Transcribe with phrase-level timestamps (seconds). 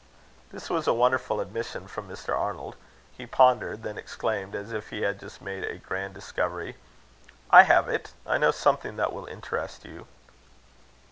[0.51, 2.35] This was a wonderful admission from Mr.
[2.35, 2.75] Arnold.
[3.11, 6.75] He pondered then exclaimed, as if he had just made a grand discovery:
[7.51, 8.11] "I have it!
[8.25, 10.07] I know something that will interest you."